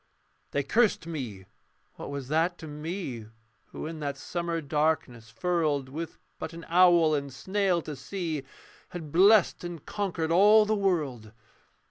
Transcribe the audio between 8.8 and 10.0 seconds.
Had blessed and